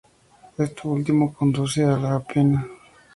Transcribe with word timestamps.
Esto 0.57 0.89
último 0.89 1.31
conduce 1.31 1.83
a 1.85 1.95
la 1.95 2.15
apnea. 2.15 2.67